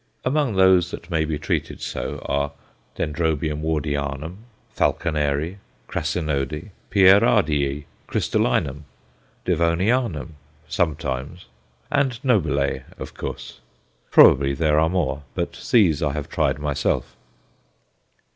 [0.25, 2.53] Among those that may be treated so are
[2.95, 3.03] D.
[3.05, 4.37] Wardianum,
[4.75, 8.85] Falconeri, crassinode, Pierardii, crystallinum,
[9.45, 10.29] Devonianum
[10.67, 11.45] sometimes
[11.91, 13.59] and nobile, of course.
[14.09, 17.15] Probably there are more, but these I have tried myself.